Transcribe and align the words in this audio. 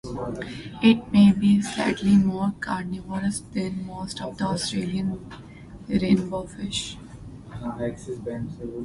It 0.81 1.11
may 1.11 1.31
be 1.31 1.61
slightly 1.61 2.15
more 2.15 2.55
carnivorous 2.59 3.41
than 3.53 3.85
most 3.85 4.19
of 4.19 4.35
the 4.35 4.45
Australian 4.45 5.23
rainbowfish. 5.87 6.97